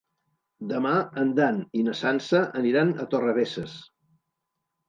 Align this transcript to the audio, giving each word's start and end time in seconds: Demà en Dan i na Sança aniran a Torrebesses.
Demà 0.71 0.93
en 1.23 1.33
Dan 1.39 1.59
i 1.81 1.85
na 1.89 1.95
Sança 1.99 2.41
aniran 2.63 2.95
a 3.05 3.07
Torrebesses. 3.13 3.77